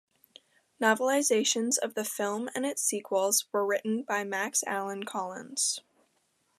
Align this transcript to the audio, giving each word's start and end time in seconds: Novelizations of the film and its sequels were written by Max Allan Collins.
Novelizations 0.81 1.77
of 1.77 1.93
the 1.93 2.03
film 2.03 2.49
and 2.55 2.65
its 2.65 2.81
sequels 2.81 3.45
were 3.51 3.63
written 3.63 4.01
by 4.01 4.23
Max 4.23 4.63
Allan 4.65 5.03
Collins. 5.03 5.81